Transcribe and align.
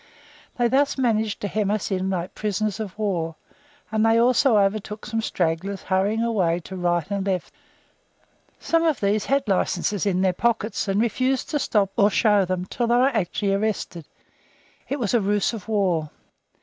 They 0.57 0.67
thus 0.67 0.97
managed 0.97 1.41
to 1.41 1.47
hem 1.47 1.69
us 1.69 1.91
in 1.91 2.09
like 2.09 2.33
prisoners 2.33 2.79
of 2.79 2.97
war, 2.97 3.35
and 3.91 4.03
they 4.03 4.17
also 4.19 4.57
overtook 4.57 5.05
some 5.05 5.21
stragglers 5.21 5.83
hurrying 5.83 6.23
away 6.23 6.59
to 6.61 6.75
right 6.75 7.05
and 7.11 7.23
left. 7.23 7.53
Some 8.59 8.83
of 8.83 8.99
these 8.99 9.25
had 9.25 9.47
licenses 9.47 10.07
in 10.07 10.21
their 10.21 10.33
pockets, 10.33 10.87
and 10.87 10.99
refused 10.99 11.51
to 11.51 11.59
stop 11.59 11.91
or 11.97 12.09
show 12.09 12.45
them 12.45 12.61
until 12.61 12.87
they 12.87 12.95
were 12.95 13.09
actually 13.09 13.53
arrested. 13.53 14.07
It 14.89 14.97
was 14.99 15.13
a 15.13 15.21
ruse 15.21 15.53
of 15.53 15.67
war. 15.67 16.09